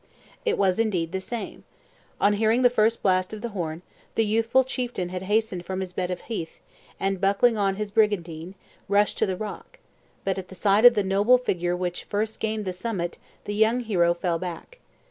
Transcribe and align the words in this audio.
It 0.45 0.57
was 0.57 0.79
indeed 0.79 1.11
the 1.11 1.21
same. 1.21 1.63
On 2.19 2.33
hearing 2.33 2.63
the 2.63 2.71
first 2.71 3.03
blast 3.03 3.33
of 3.33 3.41
the 3.43 3.49
horn, 3.49 3.83
the 4.15 4.25
youthful 4.25 4.63
chieftain 4.63 5.09
had 5.09 5.21
hastened 5.21 5.63
from 5.63 5.79
his 5.79 5.93
bed 5.93 6.09
of 6.09 6.21
heath, 6.21 6.59
and 6.99 7.21
buckling 7.21 7.55
on 7.55 7.75
his 7.75 7.91
brigandine, 7.91 8.55
rushed 8.87 9.19
to 9.19 9.27
the 9.27 9.37
rock; 9.37 9.77
but 10.23 10.39
at 10.39 10.47
the 10.47 10.55
sight 10.55 10.85
of 10.85 10.95
the 10.95 11.03
noble 11.03 11.37
figure 11.37 11.75
which 11.77 12.05
first 12.05 12.39
gained 12.39 12.65
the 12.65 12.73
summit, 12.73 13.19
the 13.45 13.53
young 13.53 13.81
hero 13.81 14.15
fell 14.15 14.39
back. 14.39 14.79